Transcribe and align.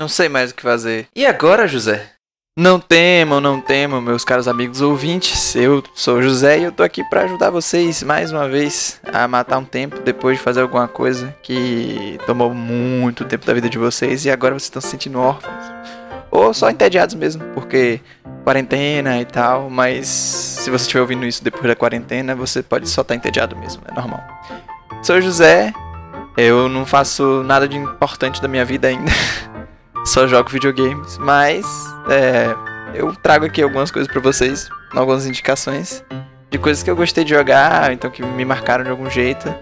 Não 0.00 0.08
sei 0.08 0.30
mais 0.30 0.50
o 0.50 0.54
que 0.54 0.62
fazer. 0.62 1.08
E 1.14 1.26
agora, 1.26 1.68
José? 1.68 2.12
Não 2.58 2.80
temam, 2.80 3.38
não 3.38 3.60
temam, 3.60 4.00
meus 4.00 4.24
caros 4.24 4.48
amigos 4.48 4.80
ouvintes. 4.80 5.54
Eu 5.54 5.84
sou 5.94 6.16
o 6.16 6.22
José 6.22 6.58
e 6.58 6.64
eu 6.64 6.72
tô 6.72 6.82
aqui 6.82 7.04
para 7.04 7.24
ajudar 7.24 7.50
vocês 7.50 8.02
mais 8.02 8.32
uma 8.32 8.48
vez 8.48 8.98
a 9.12 9.28
matar 9.28 9.58
um 9.58 9.64
tempo 9.64 10.00
depois 10.00 10.38
de 10.38 10.42
fazer 10.42 10.62
alguma 10.62 10.88
coisa 10.88 11.36
que 11.42 12.18
tomou 12.24 12.54
muito 12.54 13.26
tempo 13.26 13.44
da 13.44 13.52
vida 13.52 13.68
de 13.68 13.76
vocês 13.76 14.24
e 14.24 14.30
agora 14.30 14.54
vocês 14.54 14.64
estão 14.68 14.80
se 14.80 14.88
sentindo 14.88 15.20
órfãos. 15.20 15.64
Ou 16.30 16.54
só 16.54 16.70
entediados 16.70 17.14
mesmo, 17.14 17.44
porque 17.52 18.00
quarentena 18.42 19.20
e 19.20 19.26
tal, 19.26 19.68
mas 19.68 20.06
se 20.06 20.70
você 20.70 20.84
estiver 20.84 21.02
ouvindo 21.02 21.26
isso 21.26 21.44
depois 21.44 21.66
da 21.66 21.76
quarentena, 21.76 22.34
você 22.34 22.62
pode 22.62 22.88
só 22.88 23.02
estar 23.02 23.14
entediado 23.14 23.54
mesmo, 23.54 23.82
é 23.86 23.92
normal. 23.92 24.24
Sou 25.02 25.16
o 25.16 25.20
José, 25.20 25.74
eu 26.38 26.70
não 26.70 26.86
faço 26.86 27.42
nada 27.42 27.68
de 27.68 27.76
importante 27.76 28.40
da 28.40 28.48
minha 28.48 28.64
vida 28.64 28.88
ainda. 28.88 29.12
só 30.04 30.26
jogo 30.26 30.48
videogames, 30.50 31.18
mas 31.18 31.66
é, 32.08 32.54
eu 32.94 33.14
trago 33.16 33.44
aqui 33.44 33.62
algumas 33.62 33.90
coisas 33.90 34.10
para 34.10 34.20
vocês, 34.20 34.68
algumas 34.92 35.26
indicações 35.26 36.04
de 36.50 36.58
coisas 36.58 36.82
que 36.82 36.90
eu 36.90 36.96
gostei 36.96 37.22
de 37.22 37.30
jogar, 37.30 37.92
então 37.92 38.10
que 38.10 38.24
me 38.24 38.44
marcaram 38.44 38.82
de 38.82 38.90
algum 38.90 39.08
jeito, 39.08 39.54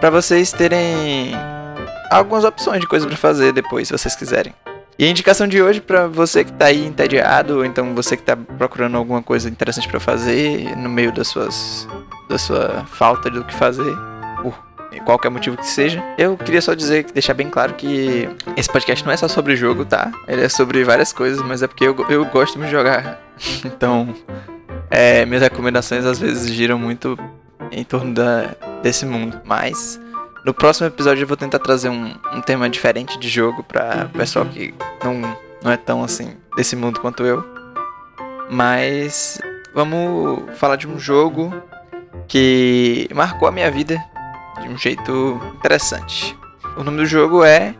para 0.00 0.10
vocês 0.10 0.52
terem 0.52 1.32
algumas 2.10 2.44
opções 2.44 2.80
de 2.80 2.86
coisas 2.86 3.06
para 3.06 3.16
fazer 3.16 3.52
depois, 3.52 3.88
se 3.88 3.96
vocês 3.96 4.16
quiserem. 4.16 4.54
E 4.98 5.04
a 5.04 5.08
indicação 5.08 5.48
de 5.48 5.60
hoje 5.60 5.80
para 5.80 6.06
você 6.06 6.44
que 6.44 6.52
tá 6.52 6.66
aí 6.66 6.86
entediado, 6.86 7.58
ou 7.58 7.64
então 7.64 7.94
você 7.94 8.16
que 8.16 8.22
tá 8.22 8.36
procurando 8.36 8.96
alguma 8.96 9.22
coisa 9.22 9.48
interessante 9.48 9.88
para 9.88 9.98
fazer 9.98 10.76
no 10.76 10.88
meio 10.88 11.12
das 11.12 11.28
suas 11.28 11.88
da 12.28 12.38
sua 12.38 12.84
falta 12.86 13.28
do 13.28 13.44
que 13.44 13.52
fazer, 13.52 13.94
qualquer 15.00 15.30
motivo 15.30 15.56
que 15.56 15.66
seja. 15.66 16.02
Eu 16.18 16.36
queria 16.36 16.60
só 16.60 16.74
dizer, 16.74 17.06
deixar 17.12 17.34
bem 17.34 17.48
claro 17.48 17.74
que 17.74 18.28
esse 18.56 18.70
podcast 18.70 19.04
não 19.04 19.12
é 19.12 19.16
só 19.16 19.28
sobre 19.28 19.56
jogo, 19.56 19.84
tá? 19.84 20.12
Ele 20.26 20.42
é 20.42 20.48
sobre 20.48 20.82
várias 20.84 21.12
coisas, 21.12 21.40
mas 21.42 21.62
é 21.62 21.66
porque 21.66 21.84
eu, 21.84 21.96
eu 22.08 22.24
gosto 22.26 22.58
de 22.58 22.70
jogar. 22.70 23.20
então, 23.64 24.14
é, 24.90 25.24
minhas 25.26 25.42
recomendações 25.42 26.04
às 26.04 26.18
vezes 26.18 26.52
giram 26.52 26.78
muito 26.78 27.18
em 27.70 27.84
torno 27.84 28.14
da, 28.14 28.54
desse 28.82 29.04
mundo. 29.04 29.40
Mas 29.44 30.00
no 30.44 30.54
próximo 30.54 30.86
episódio 30.86 31.22
eu 31.22 31.26
vou 31.26 31.36
tentar 31.36 31.58
trazer 31.58 31.88
um, 31.88 32.14
um 32.32 32.40
tema 32.40 32.68
diferente 32.68 33.18
de 33.18 33.28
jogo 33.28 33.62
para 33.62 34.06
pessoal 34.12 34.44
que 34.46 34.74
não, 35.02 35.36
não 35.62 35.72
é 35.72 35.76
tão 35.76 36.04
assim 36.04 36.36
desse 36.56 36.76
mundo 36.76 37.00
quanto 37.00 37.24
eu. 37.24 37.44
Mas 38.50 39.40
vamos 39.74 40.42
falar 40.56 40.76
de 40.76 40.86
um 40.86 40.98
jogo 40.98 41.52
que 42.28 43.08
marcou 43.14 43.48
a 43.48 43.52
minha 43.52 43.70
vida 43.70 44.02
de 44.60 44.68
um 44.68 44.76
jeito 44.76 45.40
interessante. 45.56 46.36
O 46.76 46.82
nome 46.82 46.98
do 46.98 47.06
jogo 47.06 47.44
é 47.44 47.74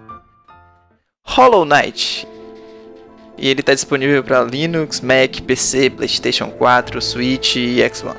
Hollow 1.24 1.64
Knight. 1.64 2.28
E 3.36 3.48
ele 3.48 3.60
está 3.60 3.74
disponível 3.74 4.22
para 4.22 4.42
Linux, 4.42 5.00
Mac, 5.00 5.40
PC, 5.44 5.90
PlayStation 5.90 6.50
4, 6.50 7.02
Switch 7.02 7.56
e 7.56 7.82
Xbox. 7.92 8.16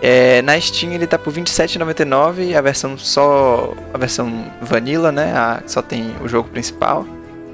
É, 0.00 0.42
na 0.42 0.60
Steam 0.60 0.92
ele 0.92 1.04
está 1.04 1.16
por 1.16 1.32
R$ 1.32 1.42
27,99, 1.42 2.56
a 2.56 2.60
versão 2.60 2.98
só 2.98 3.72
a 3.94 3.98
versão 3.98 4.50
vanilla, 4.60 5.12
né? 5.12 5.32
A, 5.32 5.62
só 5.66 5.80
tem 5.80 6.12
o 6.20 6.28
jogo 6.28 6.48
principal. 6.48 7.06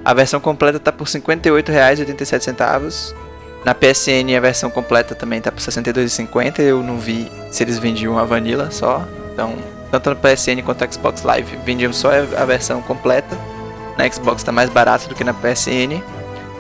A 0.03 0.15
versão 0.15 0.41
completa 0.41 0.79
está 0.79 0.91
por 0.91 1.07
R$ 1.07 1.13
58,87. 1.13 3.15
Na 3.65 3.75
PSN 3.75 4.35
a 4.35 4.41
versão 4.41 4.71
completa 4.71 5.15
também 5.15 5.41
está 5.41 5.53
por 5.53 5.61
R$ 5.61 5.67
62,50. 5.67 6.61
Eu 6.61 6.83
não 6.83 6.99
vi 6.99 7.31
se 7.51 7.65
eles 7.65 7.79
vendiam 7.79 8.19
a 8.19 8.25
vanilla 8.25 8.71
só, 8.71 9.07
então 9.33 9.55
tanto 9.91 10.11
no 10.11 10.17
PSN 10.17 10.63
quanto 10.65 10.85
no 10.85 10.93
Xbox 10.93 11.23
Live 11.23 11.57
vendiam 11.65 11.93
só 11.93 12.11
a 12.37 12.45
versão 12.45 12.83
completa. 12.83 13.39
Na 13.97 14.09
Xbox 14.11 14.43
está 14.43 14.53
mais 14.53 14.71
barato 14.71 15.09
do 15.09 15.15
que 15.15 15.25
na 15.25 15.35
PSN, 15.35 16.01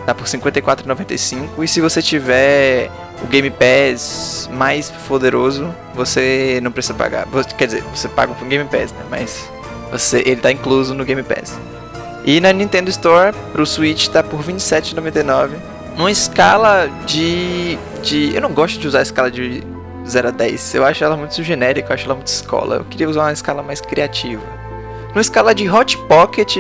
tá 0.05 0.15
por 0.15 0.27
R$ 0.27 0.39
54,95. 0.39 1.62
E 1.62 1.69
se 1.69 1.81
você 1.81 2.03
tiver 2.03 2.91
o 3.23 3.27
Game 3.27 3.51
Pass 3.51 4.49
mais 4.53 4.91
poderoso, 5.06 5.73
você 5.95 6.59
não 6.62 6.73
precisa 6.73 6.94
pagar. 6.94 7.27
Quer 7.56 7.66
dizer, 7.66 7.84
você 7.94 8.09
paga 8.09 8.33
o 8.33 8.44
Game 8.47 8.65
Pass, 8.65 8.93
né? 8.93 9.05
Mas 9.11 9.49
você, 9.91 10.19
ele 10.21 10.33
está 10.33 10.50
incluso 10.50 10.95
no 10.95 11.05
Game 11.05 11.22
Pass. 11.22 11.56
E 12.25 12.41
na 12.41 12.53
Nintendo 12.53 12.91
Store, 12.91 13.34
pro 13.53 13.65
Switch, 13.65 14.03
está 14.03 14.22
por 14.22 14.41
R$ 14.41 14.53
27,99. 14.53 15.50
Numa 15.97 16.10
escala 16.10 16.89
de, 17.06 17.78
de. 18.03 18.34
Eu 18.34 18.41
não 18.41 18.53
gosto 18.53 18.78
de 18.78 18.87
usar 18.87 19.00
a 19.00 19.03
escala 19.03 19.31
de 19.31 19.62
0 20.11 20.29
a 20.29 20.31
10. 20.31 20.75
Eu 20.75 20.85
acho 20.85 21.05
ela 21.05 21.17
muito 21.17 21.43
genérica, 21.43 21.91
eu 21.91 21.95
acho 21.95 22.05
ela 22.05 22.15
muito 22.15 22.29
escola. 22.29 22.77
Eu 22.77 22.85
queria 22.85 23.09
usar 23.09 23.23
uma 23.23 23.33
escala 23.33 23.63
mais 23.63 23.81
criativa. 23.81 24.43
Numa 25.09 25.21
escala 25.21 25.55
de 25.55 25.69
Hot 25.69 25.97
Pocket 26.07 26.57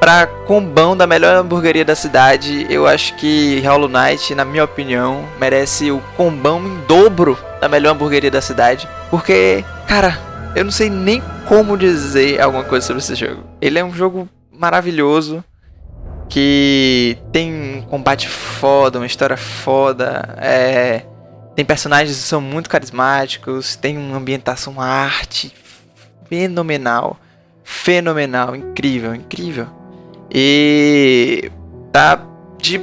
para 0.00 0.26
combão 0.26 0.96
da 0.96 1.06
melhor 1.06 1.36
hamburgueria 1.36 1.84
da 1.84 1.94
cidade, 1.94 2.66
eu 2.68 2.88
acho 2.88 3.14
que 3.14 3.60
Hollow 3.64 3.88
Knight, 3.88 4.34
na 4.34 4.44
minha 4.44 4.64
opinião, 4.64 5.24
merece 5.38 5.92
o 5.92 6.02
combão 6.16 6.60
em 6.66 6.78
dobro 6.88 7.38
da 7.60 7.68
melhor 7.68 7.94
hamburgueria 7.94 8.30
da 8.30 8.40
cidade. 8.40 8.88
Porque, 9.10 9.64
cara, 9.86 10.18
eu 10.56 10.64
não 10.64 10.72
sei 10.72 10.90
nem 10.90 11.22
como 11.46 11.78
dizer 11.78 12.40
alguma 12.40 12.64
coisa 12.64 12.84
sobre 12.84 13.00
esse 13.00 13.14
jogo. 13.14 13.44
Ele 13.60 13.78
é 13.78 13.84
um 13.84 13.92
jogo 13.92 14.28
maravilhoso 14.50 15.44
que 16.28 17.18
tem 17.30 17.52
um 17.52 17.82
combate 17.82 18.28
foda, 18.28 18.98
uma 18.98 19.06
história 19.06 19.36
foda, 19.36 20.34
é 20.38 21.02
tem 21.54 21.64
personagens 21.64 22.16
que 22.16 22.22
são 22.22 22.40
muito 22.40 22.70
carismáticos, 22.70 23.76
tem 23.76 23.98
uma 23.98 24.16
ambientação, 24.16 24.74
uma 24.74 24.86
arte 24.86 25.52
fenomenal. 26.28 27.18
Fenomenal, 27.62 28.56
incrível, 28.56 29.14
incrível. 29.14 29.66
E 30.30 31.50
tá 31.92 32.26
de, 32.58 32.80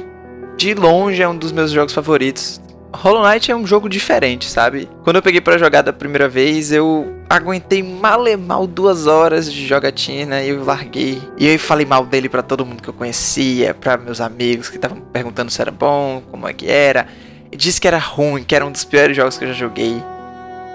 de 0.56 0.74
longe 0.74 1.20
é 1.20 1.28
um 1.28 1.36
dos 1.36 1.52
meus 1.52 1.70
jogos 1.70 1.92
favoritos. 1.92 2.60
Hollow 2.92 3.22
Knight 3.22 3.50
é 3.50 3.56
um 3.56 3.66
jogo 3.66 3.88
diferente, 3.88 4.48
sabe? 4.48 4.88
Quando 5.04 5.16
eu 5.16 5.22
peguei 5.22 5.40
para 5.40 5.58
jogar 5.58 5.82
da 5.82 5.92
primeira 5.92 6.28
vez, 6.28 6.72
eu 6.72 7.12
aguentei 7.28 7.82
mal 7.82 8.26
e 8.26 8.36
mal 8.36 8.66
duas 8.66 9.06
horas 9.06 9.52
de 9.52 9.66
jogatina 9.66 10.42
e 10.42 10.48
eu 10.48 10.64
larguei. 10.64 11.20
E 11.38 11.46
eu 11.46 11.58
falei 11.58 11.86
mal 11.86 12.04
dele 12.04 12.28
para 12.28 12.42
todo 12.42 12.66
mundo 12.66 12.82
que 12.82 12.88
eu 12.88 12.94
conhecia, 12.94 13.74
para 13.74 13.96
meus 13.96 14.20
amigos 14.20 14.68
que 14.68 14.76
estavam 14.76 15.00
perguntando 15.00 15.50
se 15.50 15.60
era 15.60 15.70
bom, 15.70 16.22
como 16.30 16.48
é 16.48 16.52
que 16.52 16.68
era 16.68 17.06
disse 17.56 17.80
que 17.80 17.88
era 17.88 17.98
ruim, 17.98 18.44
que 18.44 18.54
era 18.54 18.64
um 18.64 18.72
dos 18.72 18.84
piores 18.84 19.16
jogos 19.16 19.38
que 19.38 19.44
eu 19.44 19.48
já 19.48 19.54
joguei. 19.54 20.02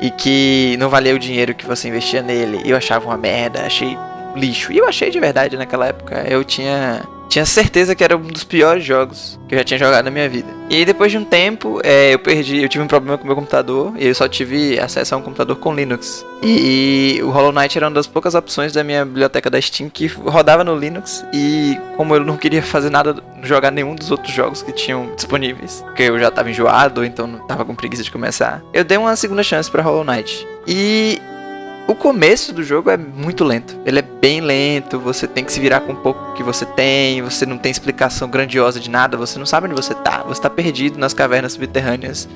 E 0.01 0.11
que 0.11 0.75
não 0.77 0.89
valia 0.89 1.15
o 1.15 1.19
dinheiro 1.19 1.53
que 1.53 1.65
você 1.65 1.87
investia 1.87 2.21
nele. 2.21 2.61
Eu 2.65 2.75
achava 2.75 3.05
uma 3.05 3.17
merda, 3.17 3.65
achei 3.65 3.97
lixo. 4.35 4.72
E 4.72 4.78
eu 4.78 4.88
achei 4.88 5.09
de 5.09 5.19
verdade 5.19 5.57
naquela 5.57 5.88
época. 5.88 6.25
Eu 6.28 6.44
tinha 6.44 7.03
tinha 7.28 7.46
certeza 7.46 7.96
que 7.96 8.03
era 8.03 8.16
um 8.16 8.22
dos 8.22 8.44
piores 8.44 8.84
jogos 8.84 9.40
que 9.47 9.56
eu 9.56 9.59
já 9.59 9.66
tinha 9.66 9.79
jogado 9.79 10.06
na 10.06 10.12
minha 10.12 10.29
vida. 10.29 10.47
E 10.69 10.75
aí, 10.78 10.85
depois 10.85 11.12
de 11.12 11.18
um 11.18 11.25
tempo, 11.25 11.81
é, 11.84 12.13
eu 12.13 12.19
perdi, 12.19 12.62
eu 12.62 12.69
tive 12.69 12.84
um 12.84 12.88
problema 12.88 13.18
com 13.18 13.23
o 13.23 13.28
meu 13.28 13.35
computador 13.35 13.94
e 13.97 14.07
eu 14.07 14.16
só 14.16 14.28
tive 14.28 14.79
acesso 14.79 15.13
a 15.13 15.18
um 15.18 15.22
computador 15.22 15.57
com 15.57 15.73
Linux. 15.73 16.25
E, 16.41 17.18
e, 17.18 17.23
o 17.23 17.29
Hollow 17.29 17.51
Knight 17.51 17.78
era 17.78 17.88
uma 17.88 17.94
das 17.94 18.07
poucas 18.07 18.35
opções 18.35 18.73
da 18.73 18.84
minha 18.84 19.06
biblioteca 19.06 19.50
da 19.50 19.59
Steam 19.59 19.90
que 19.90 20.07
rodava 20.07 20.63
no 20.63 20.78
Linux. 20.78 21.25
E 21.34 21.78
como 21.97 22.16
eu 22.16 22.23
não 22.23 22.38
queria 22.38 22.63
fazer 22.63 22.90
nada, 22.90 23.16
jogar 23.44 23.72
nenhum 23.72 23.96
dos 23.96 24.12
outros 24.12 24.34
jogos 24.34 24.62
que 24.62 24.72
tinham 24.72 25.13
disponíveis, 25.16 25.81
porque 25.81 26.03
eu 26.03 26.17
já 26.17 26.31
tava 26.31 26.50
enjoado, 26.50 27.03
então 27.03 27.28
não 27.28 27.40
tava 27.40 27.66
com 27.66 27.75
preguiça 27.75 28.03
de 28.03 28.12
começar, 28.12 28.62
eu 28.73 28.84
dei 28.84 28.97
uma 28.97 29.16
segunda 29.16 29.44
chance 29.44 29.69
para 29.69 29.84
Hollow 29.84 30.03
Knight. 30.03 30.47
E 30.67 31.22
o 31.88 31.94
começo 31.94 32.51
do 32.51 32.63
jogo 32.63 32.90
é 32.90 32.97
muito 32.97 33.44
lento. 33.44 33.78
Ele 33.85 34.00
é 34.00 34.01
bem 34.01 34.41
lento, 34.41 35.00
você 35.00 35.28
tem 35.28 35.44
que 35.44 35.51
se 35.51 35.59
virar 35.59 35.81
com 35.81 35.94
o 35.94 35.96
pouco 35.96 36.34
que 36.34 36.41
você 36.41 36.66
tem, 36.66 37.22
você 37.22 37.46
não 37.46 37.57
tem 37.57 37.72
explicação 37.72 38.28
grandiosa 38.28 38.79
de 38.79 38.90
nada, 38.90 39.16
você 39.18 39.38
não 39.38 39.46
sabe 39.46 39.68
onde 39.68 39.75
você 39.75 39.94
tá. 39.94 40.23
Você 40.23 40.41
tá 40.41 40.50
perdido 40.50 40.97
nas 40.97 41.13
cavernas 41.13 41.53
subterrâneas 41.53 42.28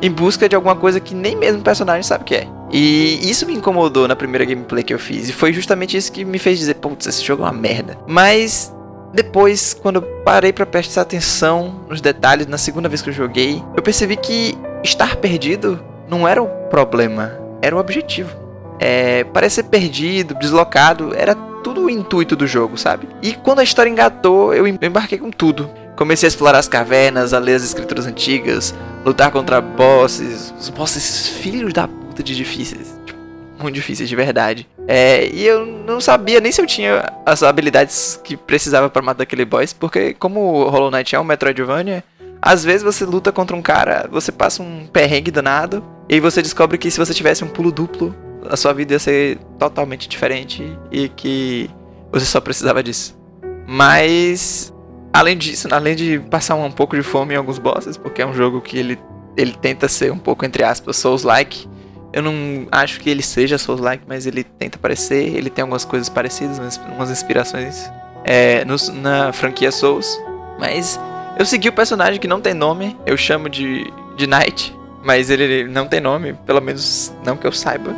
em 0.00 0.10
busca 0.10 0.48
de 0.48 0.56
alguma 0.56 0.74
coisa 0.74 1.00
que 1.00 1.14
nem 1.14 1.36
mesmo 1.36 1.60
o 1.60 1.64
personagem 1.64 2.02
sabe 2.02 2.22
o 2.22 2.24
que 2.24 2.34
é. 2.34 2.48
E 2.70 3.30
isso 3.30 3.46
me 3.46 3.54
incomodou 3.54 4.08
na 4.08 4.16
primeira 4.16 4.44
gameplay 4.44 4.82
que 4.82 4.92
eu 4.92 4.98
fiz. 4.98 5.28
E 5.28 5.32
foi 5.32 5.52
justamente 5.52 5.96
isso 5.96 6.10
que 6.10 6.24
me 6.24 6.38
fez 6.38 6.58
dizer, 6.58 6.74
putz, 6.74 7.06
esse 7.06 7.22
jogo 7.22 7.42
é 7.42 7.46
uma 7.46 7.52
merda. 7.52 7.98
Mas 8.06 8.74
depois, 9.12 9.74
quando 9.74 9.96
eu 9.96 10.02
parei 10.24 10.52
para 10.52 10.66
prestar 10.66 11.02
atenção 11.02 11.84
nos 11.88 12.00
detalhes, 12.00 12.46
na 12.46 12.58
segunda 12.58 12.88
vez 12.88 13.02
que 13.02 13.10
eu 13.10 13.14
joguei, 13.14 13.62
eu 13.76 13.82
percebi 13.82 14.16
que 14.16 14.54
estar 14.82 15.16
perdido 15.16 15.82
não 16.08 16.26
era 16.26 16.42
o 16.42 16.48
problema, 16.68 17.32
era 17.62 17.76
o 17.76 17.78
objetivo 17.78 18.43
é, 18.84 19.24
parecer 19.24 19.62
perdido, 19.62 20.34
deslocado, 20.34 21.14
era 21.14 21.34
tudo 21.34 21.84
o 21.86 21.90
intuito 21.90 22.36
do 22.36 22.46
jogo, 22.46 22.76
sabe? 22.76 23.08
E 23.22 23.32
quando 23.32 23.60
a 23.60 23.64
história 23.64 23.88
engatou, 23.88 24.52
eu 24.52 24.66
embarquei 24.66 25.16
com 25.16 25.30
tudo. 25.30 25.70
Comecei 25.96 26.26
a 26.26 26.28
explorar 26.28 26.58
as 26.58 26.68
cavernas, 26.68 27.32
a 27.32 27.38
ler 27.38 27.54
as 27.54 27.64
escrituras 27.64 28.06
antigas, 28.06 28.74
lutar 29.02 29.30
contra 29.30 29.58
bosses, 29.58 30.52
os 30.60 30.68
bosses 30.68 31.28
filhos 31.28 31.72
da 31.72 31.88
puta 31.88 32.22
de 32.22 32.36
difíceis. 32.36 32.94
Tipo, 33.06 33.18
muito 33.58 33.74
difíceis 33.74 34.06
de 34.06 34.14
verdade. 34.14 34.68
É, 34.86 35.30
e 35.32 35.46
eu 35.46 35.64
não 35.64 35.98
sabia 35.98 36.38
nem 36.38 36.52
se 36.52 36.60
eu 36.60 36.66
tinha 36.66 37.10
as 37.24 37.42
habilidades 37.42 38.20
que 38.22 38.36
precisava 38.36 38.90
para 38.90 39.00
matar 39.00 39.22
aquele 39.22 39.46
boss, 39.46 39.72
porque 39.72 40.12
como 40.12 40.40
o 40.40 40.68
Hollow 40.68 40.90
Knight 40.90 41.16
é 41.16 41.18
um 41.18 41.24
Metroidvania, 41.24 42.04
às 42.42 42.62
vezes 42.62 42.82
você 42.82 43.06
luta 43.06 43.32
contra 43.32 43.56
um 43.56 43.62
cara, 43.62 44.06
você 44.12 44.30
passa 44.30 44.62
um 44.62 44.86
perrengue 44.92 45.30
danado, 45.30 45.82
e 46.06 46.16
aí 46.16 46.20
você 46.20 46.42
descobre 46.42 46.76
que 46.76 46.90
se 46.90 46.98
você 46.98 47.14
tivesse 47.14 47.42
um 47.42 47.48
pulo 47.48 47.72
duplo, 47.72 48.14
a 48.48 48.56
sua 48.56 48.72
vida 48.72 48.94
ia 48.94 48.98
ser 48.98 49.38
totalmente 49.58 50.08
diferente 50.08 50.78
e 50.90 51.08
que 51.08 51.70
você 52.10 52.26
só 52.26 52.40
precisava 52.40 52.82
disso. 52.82 53.18
Mas 53.66 54.72
além 55.12 55.36
disso, 55.36 55.68
além 55.70 55.94
de 55.94 56.18
passar 56.30 56.54
um 56.56 56.70
pouco 56.70 56.96
de 56.96 57.02
fome 57.02 57.34
em 57.34 57.36
alguns 57.36 57.58
bosses, 57.58 57.96
porque 57.96 58.20
é 58.20 58.26
um 58.26 58.34
jogo 58.34 58.60
que 58.60 58.76
ele, 58.78 58.98
ele 59.36 59.52
tenta 59.52 59.88
ser 59.88 60.12
um 60.12 60.18
pouco, 60.18 60.44
entre 60.44 60.64
aspas, 60.64 60.96
Souls-like. 60.96 61.68
Eu 62.12 62.22
não 62.22 62.66
acho 62.70 63.00
que 63.00 63.10
ele 63.10 63.22
seja 63.22 63.58
Souls-like, 63.58 64.04
mas 64.06 64.26
ele 64.26 64.44
tenta 64.44 64.78
parecer. 64.78 65.34
Ele 65.34 65.50
tem 65.50 65.62
algumas 65.62 65.84
coisas 65.84 66.08
parecidas, 66.08 66.58
umas 66.96 67.10
inspirações 67.10 67.90
é, 68.24 68.64
no, 68.64 68.76
na 69.00 69.32
franquia 69.32 69.70
Souls. 69.70 70.20
Mas 70.58 70.98
eu 71.38 71.44
segui 71.44 71.68
o 71.68 71.72
personagem 71.72 72.20
que 72.20 72.28
não 72.28 72.40
tem 72.40 72.54
nome, 72.54 72.96
eu 73.06 73.16
chamo 73.16 73.48
de, 73.48 73.84
de 74.16 74.26
Knight, 74.26 74.76
mas 75.02 75.30
ele 75.30 75.64
não 75.64 75.86
tem 75.86 76.00
nome, 76.00 76.34
pelo 76.46 76.60
menos 76.60 77.12
não 77.24 77.36
que 77.36 77.46
eu 77.46 77.52
saiba. 77.52 77.94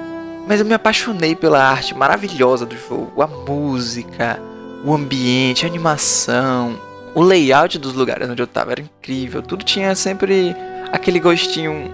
Mas 0.47 0.61
eu 0.61 0.67
me 0.67 0.75
apaixonei 0.75 1.35
pela 1.35 1.61
arte 1.61 1.93
maravilhosa 1.93 2.65
do 2.65 2.77
jogo, 2.77 3.21
a 3.21 3.27
música, 3.27 4.41
o 4.85 4.95
ambiente, 4.95 5.67
a 5.67 5.69
animação, 5.69 6.81
o 7.15 7.21
layout 7.21 7.79
dos 7.79 7.95
lugares 7.95 8.31
onde 8.31 8.41
eu 8.41 8.47
tava 8.47 8.71
era 8.71 8.81
incrível. 8.81 9.43
Tudo 9.43 9.65
tinha 9.65 9.93
sempre 9.97 10.55
aquele 10.93 11.19
gostinho. 11.19 11.91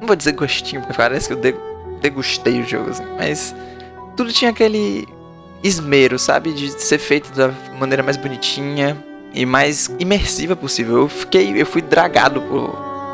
Não 0.00 0.06
vou 0.08 0.16
dizer 0.16 0.32
gostinho, 0.32 0.82
porque 0.82 0.96
parece 0.96 1.28
que 1.28 1.34
eu 1.34 1.60
degustei 2.00 2.60
o 2.60 2.66
jogo, 2.66 2.90
assim, 2.90 3.04
mas 3.16 3.54
tudo 4.16 4.32
tinha 4.32 4.50
aquele 4.50 5.06
esmero, 5.62 6.18
sabe? 6.18 6.52
De 6.52 6.70
ser 6.70 6.98
feito 6.98 7.30
da 7.32 7.52
maneira 7.78 8.02
mais 8.02 8.16
bonitinha 8.16 8.96
e 9.32 9.46
mais 9.46 9.94
imersiva 10.00 10.56
possível. 10.56 11.02
Eu 11.02 11.08
fiquei, 11.08 11.60
eu 11.60 11.66
fui 11.66 11.82
dragado 11.82 12.42
por, 12.42 12.70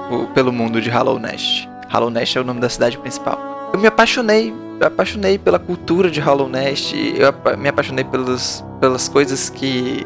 por, 0.09 0.27
pelo 0.29 0.51
mundo 0.51 0.81
de 0.81 0.89
Hollow 0.89 1.19
Nest. 1.19 1.69
Hollow 1.91 2.09
Nest 2.09 2.39
é 2.39 2.41
o 2.41 2.45
nome 2.45 2.61
da 2.61 2.71
cidade 2.71 2.97
principal 2.97 3.52
eu 3.73 3.79
me 3.79 3.87
apaixonei, 3.87 4.53
eu 4.81 4.87
apaixonei 4.87 5.39
pela 5.39 5.59
cultura 5.59 6.11
de 6.11 6.21
Hollow 6.21 6.49
Nest, 6.49 6.95
eu 6.95 7.57
me 7.57 7.69
apaixonei 7.69 8.05
pelos, 8.05 8.65
pelas 8.81 9.09
coisas 9.09 9.49
que 9.49 10.03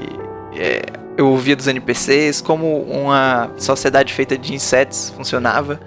é, 0.54 0.82
eu 1.16 1.28
ouvia 1.28 1.56
dos 1.56 1.66
NPCs, 1.66 2.40
como 2.40 2.82
uma 2.82 3.50
sociedade 3.56 4.12
feita 4.12 4.36
de 4.36 4.54
insetos 4.54 5.12
funcionava 5.16 5.80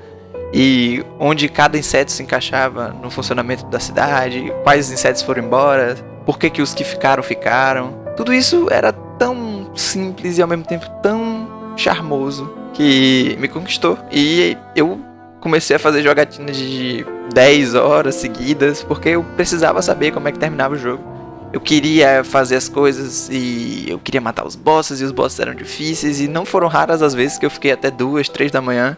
e 0.54 1.06
onde 1.20 1.48
cada 1.48 1.78
inseto 1.78 2.12
se 2.12 2.24
encaixava 2.24 2.90
no 2.90 3.10
funcionamento 3.12 3.66
da 3.68 3.80
cidade, 3.80 4.52
quais 4.64 4.92
insetos 4.92 5.22
foram 5.22 5.44
embora, 5.44 5.96
por 6.26 6.40
que, 6.40 6.50
que 6.50 6.62
os 6.62 6.74
que 6.74 6.84
ficaram 6.84 7.22
ficaram. 7.22 7.94
Tudo 8.18 8.34
isso 8.34 8.68
era 8.72 8.92
tão 8.92 9.72
simples 9.76 10.38
e 10.38 10.42
ao 10.42 10.48
mesmo 10.48 10.66
tempo 10.66 10.90
tão 11.02 11.48
charmoso 11.78 12.52
que 12.74 13.38
me 13.40 13.48
conquistou. 13.48 13.98
E 14.12 14.58
eu 14.76 15.00
comecei 15.40 15.76
a 15.76 15.80
fazer 15.80 16.02
jogatina 16.02 16.52
de 16.52 17.06
10 17.34 17.76
horas 17.76 18.16
seguidas, 18.16 18.84
porque 18.84 19.10
eu 19.10 19.24
precisava 19.36 19.82
saber 19.82 20.12
como 20.12 20.28
é 20.28 20.32
que 20.32 20.40
terminava 20.40 20.76
o 20.76 20.78
jogo. 20.78 21.04
Eu 21.52 21.60
queria 21.60 22.24
fazer 22.24 22.56
as 22.56 22.70
coisas 22.70 23.28
e 23.32 23.86
eu 23.88 23.98
queria 23.98 24.22
matar 24.22 24.46
os 24.46 24.56
bosses 24.56 25.02
e 25.02 25.04
os 25.04 25.12
bosses 25.12 25.40
eram 25.40 25.56
difíceis 25.56 26.22
e 26.22 26.28
não 26.28 26.46
foram 26.46 26.68
raras 26.68 27.02
as 27.02 27.14
vezes 27.16 27.40
que 27.40 27.46
eu 27.46 27.50
fiquei 27.50 27.72
até 27.72 27.90
duas, 27.90 28.30
três 28.30 28.52
da 28.52 28.62
manhã 28.62 28.96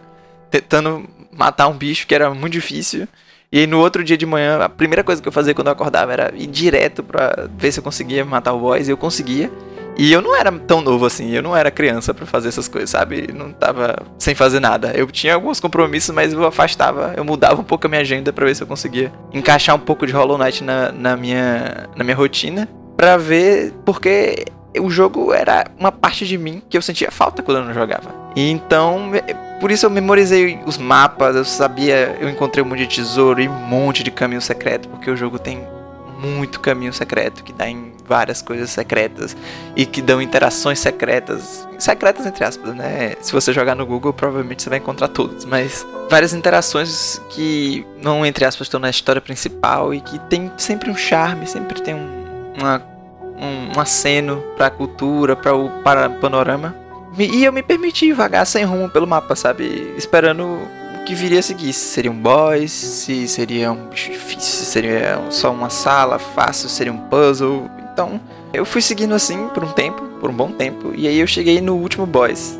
tentando 0.50 1.08
matar 1.32 1.68
um 1.68 1.72
bicho 1.72 2.06
que 2.06 2.14
era 2.14 2.32
muito 2.34 2.52
difícil. 2.52 3.08
E 3.50 3.60
aí 3.60 3.66
no 3.66 3.80
outro 3.80 4.04
dia 4.04 4.16
de 4.18 4.26
manhã, 4.26 4.58
a 4.58 4.68
primeira 4.68 5.02
coisa 5.02 5.20
que 5.20 5.28
eu 5.28 5.32
fazia 5.32 5.54
quando 5.54 5.68
eu 5.68 5.72
acordava 5.72 6.12
era 6.12 6.32
ir 6.34 6.46
direto 6.46 7.02
pra 7.02 7.48
ver 7.56 7.72
se 7.72 7.80
eu 7.80 7.84
conseguia 7.84 8.24
matar 8.24 8.52
o 8.52 8.58
boss 8.58 8.86
e 8.86 8.90
eu 8.90 8.96
conseguia. 8.96 9.50
E 9.96 10.12
eu 10.12 10.22
não 10.22 10.34
era 10.34 10.50
tão 10.52 10.80
novo 10.80 11.04
assim, 11.04 11.30
eu 11.30 11.42
não 11.42 11.56
era 11.56 11.70
criança 11.70 12.14
para 12.14 12.24
fazer 12.24 12.48
essas 12.48 12.68
coisas, 12.68 12.90
sabe? 12.90 13.30
Não 13.32 13.52
tava 13.52 13.96
sem 14.18 14.34
fazer 14.34 14.60
nada. 14.60 14.92
Eu 14.94 15.06
tinha 15.06 15.34
alguns 15.34 15.60
compromissos, 15.60 16.14
mas 16.14 16.32
eu 16.32 16.44
afastava, 16.46 17.12
eu 17.16 17.24
mudava 17.24 17.60
um 17.60 17.64
pouco 17.64 17.86
a 17.86 17.90
minha 17.90 18.00
agenda 18.00 18.32
para 18.32 18.46
ver 18.46 18.56
se 18.56 18.62
eu 18.62 18.66
conseguia 18.66 19.12
encaixar 19.32 19.76
um 19.76 19.80
pouco 19.80 20.06
de 20.06 20.12
Hollow 20.12 20.38
Knight 20.38 20.64
na, 20.64 20.90
na, 20.92 21.16
minha, 21.16 21.88
na 21.94 22.04
minha 22.04 22.16
rotina, 22.16 22.68
para 22.96 23.16
ver, 23.16 23.72
porque 23.84 24.46
o 24.80 24.88
jogo 24.88 25.32
era 25.32 25.66
uma 25.78 25.92
parte 25.92 26.26
de 26.26 26.38
mim 26.38 26.62
que 26.68 26.76
eu 26.76 26.82
sentia 26.82 27.10
falta 27.10 27.42
quando 27.42 27.58
eu 27.58 27.64
não 27.64 27.74
jogava. 27.74 28.14
E 28.34 28.50
então, 28.50 29.10
por 29.60 29.70
isso 29.70 29.84
eu 29.84 29.90
memorizei 29.90 30.58
os 30.66 30.78
mapas, 30.78 31.36
eu 31.36 31.44
sabia, 31.44 32.16
eu 32.20 32.28
encontrei 32.28 32.64
um 32.64 32.68
monte 32.68 32.80
de 32.80 32.86
tesouro 32.86 33.40
e 33.40 33.48
um 33.48 33.52
monte 33.52 34.02
de 34.02 34.10
caminho 34.10 34.40
secreto, 34.40 34.88
porque 34.88 35.10
o 35.10 35.16
jogo 35.16 35.38
tem 35.38 35.62
muito 36.22 36.60
caminho 36.60 36.92
secreto 36.92 37.42
que 37.42 37.52
dá 37.52 37.68
em 37.68 37.92
várias 38.06 38.40
coisas 38.40 38.70
secretas 38.70 39.36
e 39.74 39.84
que 39.84 40.00
dão 40.00 40.22
interações 40.22 40.78
secretas, 40.78 41.68
secretas 41.78 42.24
entre 42.24 42.44
aspas, 42.44 42.74
né? 42.74 43.14
Se 43.20 43.32
você 43.32 43.52
jogar 43.52 43.74
no 43.74 43.84
Google, 43.84 44.12
provavelmente 44.12 44.62
você 44.62 44.70
vai 44.70 44.78
encontrar 44.78 45.08
todas, 45.08 45.44
mas 45.44 45.86
várias 46.08 46.32
interações 46.32 47.20
que 47.30 47.84
não 48.00 48.24
entre 48.24 48.44
aspas 48.44 48.66
estão 48.66 48.78
na 48.78 48.90
história 48.90 49.20
principal 49.20 49.92
e 49.92 50.00
que 50.00 50.18
tem 50.20 50.50
sempre 50.56 50.90
um 50.90 50.96
charme, 50.96 51.46
sempre 51.46 51.82
tem 51.82 51.94
um, 51.94 52.54
uma, 52.58 52.82
um, 53.36 53.76
um 53.76 53.80
aceno 53.80 54.42
para 54.56 54.66
a 54.66 54.70
cultura, 54.70 55.34
para 55.34 55.54
o 55.54 55.70
para 55.82 56.08
panorama. 56.08 56.76
E 57.18 57.44
eu 57.44 57.52
me 57.52 57.62
permiti 57.62 58.10
vagar 58.12 58.46
sem 58.46 58.64
rumo 58.64 58.88
pelo 58.88 59.06
mapa, 59.06 59.36
sabe? 59.36 59.92
Esperando 59.98 60.58
que 61.04 61.14
viria 61.14 61.40
a 61.40 61.42
seguir. 61.42 61.72
Se 61.72 61.86
seria 61.86 62.10
um 62.10 62.20
boss, 62.20 62.70
se 62.70 63.28
seria 63.28 63.72
um 63.72 63.88
bicho 63.88 64.10
difícil, 64.10 64.40
se 64.40 64.64
seria 64.64 65.20
só 65.30 65.52
uma 65.52 65.70
sala 65.70 66.18
fácil, 66.18 66.68
seria 66.68 66.92
um 66.92 66.98
puzzle. 66.98 67.70
Então, 67.92 68.20
eu 68.52 68.64
fui 68.64 68.80
seguindo 68.80 69.14
assim 69.14 69.48
por 69.48 69.64
um 69.64 69.72
tempo, 69.72 70.02
por 70.20 70.30
um 70.30 70.34
bom 70.34 70.50
tempo, 70.50 70.92
e 70.94 71.06
aí 71.06 71.18
eu 71.18 71.26
cheguei 71.26 71.60
no 71.60 71.76
último 71.76 72.06
boss. 72.06 72.58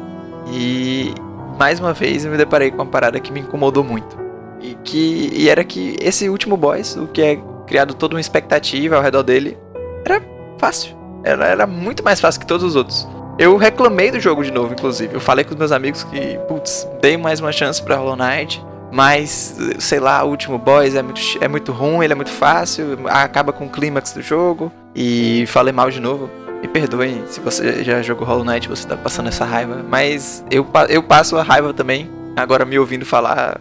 E 0.52 1.12
mais 1.58 1.80
uma 1.80 1.92
vez 1.92 2.24
eu 2.24 2.30
me 2.30 2.36
deparei 2.36 2.70
com 2.70 2.78
uma 2.78 2.86
parada 2.86 3.20
que 3.20 3.32
me 3.32 3.40
incomodou 3.40 3.84
muito. 3.84 4.16
E 4.60 4.74
que 4.84 5.30
e 5.32 5.48
era 5.48 5.64
que 5.64 5.96
esse 6.00 6.28
último 6.28 6.56
boss, 6.56 6.96
o 6.96 7.06
que 7.06 7.22
é 7.22 7.38
criado 7.66 7.94
toda 7.94 8.14
uma 8.14 8.20
expectativa 8.20 8.96
ao 8.96 9.02
redor 9.02 9.22
dele, 9.22 9.58
era 10.04 10.22
fácil. 10.58 10.96
Era, 11.24 11.46
era 11.46 11.66
muito 11.66 12.02
mais 12.02 12.20
fácil 12.20 12.40
que 12.40 12.46
todos 12.46 12.64
os 12.64 12.76
outros. 12.76 13.06
Eu 13.38 13.56
reclamei 13.56 14.10
do 14.10 14.20
jogo 14.20 14.44
de 14.44 14.50
novo, 14.50 14.72
inclusive. 14.74 15.14
Eu 15.14 15.20
falei 15.20 15.44
com 15.44 15.52
os 15.52 15.56
meus 15.56 15.72
amigos 15.72 16.04
que, 16.04 16.38
putz, 16.46 16.86
dei 17.00 17.16
mais 17.16 17.40
uma 17.40 17.50
chance 17.50 17.82
pra 17.82 17.96
Hollow 17.96 18.16
Knight. 18.16 18.62
Mas, 18.92 19.56
sei 19.78 19.98
lá, 19.98 20.22
o 20.22 20.28
último 20.28 20.58
boss 20.58 20.94
é 20.94 21.02
muito, 21.02 21.20
é 21.40 21.48
muito 21.48 21.72
ruim, 21.72 22.04
ele 22.04 22.12
é 22.12 22.16
muito 22.16 22.30
fácil, 22.30 22.98
acaba 23.08 23.50
com 23.50 23.64
o 23.64 23.70
clímax 23.70 24.12
do 24.12 24.20
jogo. 24.20 24.70
E 24.94 25.46
falei 25.46 25.72
mal 25.72 25.90
de 25.90 25.98
novo. 25.98 26.28
Me 26.60 26.68
perdoem 26.68 27.24
se 27.26 27.40
você 27.40 27.82
já 27.82 28.02
jogou 28.02 28.26
Hollow 28.26 28.44
Knight, 28.44 28.68
você 28.68 28.86
tá 28.86 28.96
passando 28.96 29.28
essa 29.28 29.46
raiva. 29.46 29.82
Mas 29.88 30.44
eu, 30.50 30.66
eu 30.90 31.02
passo 31.02 31.36
a 31.38 31.42
raiva 31.42 31.72
também, 31.72 32.10
agora 32.36 32.66
me 32.66 32.78
ouvindo 32.78 33.06
falar 33.06 33.60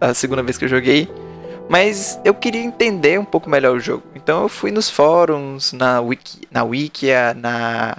a 0.00 0.12
segunda 0.12 0.42
vez 0.42 0.58
que 0.58 0.66
eu 0.66 0.68
joguei. 0.68 1.10
Mas 1.68 2.20
eu 2.24 2.34
queria 2.34 2.62
entender 2.62 3.18
um 3.18 3.24
pouco 3.24 3.48
melhor 3.48 3.74
o 3.74 3.80
jogo. 3.80 4.02
Então 4.14 4.42
eu 4.42 4.48
fui 4.48 4.70
nos 4.70 4.88
fóruns, 4.88 5.72
na 5.72 6.00
wiki, 6.00 6.42
na 6.50 6.62
Wikia, 6.62 7.34
na 7.34 7.96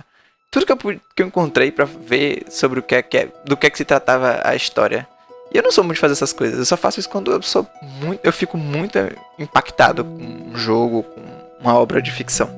tudo 0.52 0.66
que 0.66 0.72
eu, 0.72 0.78
que 0.78 1.24
eu 1.24 1.28
encontrei 1.28 1.72
para 1.72 1.86
ver 1.86 2.46
sobre 2.50 2.80
o 2.80 2.84
que 2.84 2.96
é, 2.96 3.02
que 3.02 3.18
é, 3.18 3.28
do 3.46 3.56
que 3.56 3.68
é 3.68 3.70
que 3.70 3.78
se 3.78 3.86
tratava 3.86 4.42
a 4.44 4.56
história. 4.56 5.08
E 5.54 5.58
eu 5.58 5.64
não 5.64 5.72
sou 5.72 5.84
muito 5.84 5.96
de 5.96 6.02
fazer 6.02 6.14
essas 6.14 6.34
coisas, 6.34 6.60
eu 6.60 6.66
só 6.66 6.78
faço 6.78 7.00
isso 7.00 7.10
quando 7.10 7.32
eu 7.32 7.42
sou 7.42 7.68
muito, 8.02 8.20
eu 8.24 8.32
fico 8.32 8.58
muito 8.58 8.98
impactado 9.38 10.04
com 10.04 10.52
um 10.52 10.56
jogo, 10.56 11.04
com 11.04 11.22
uma 11.60 11.74
obra 11.76 12.02
de 12.02 12.12
ficção. 12.12 12.50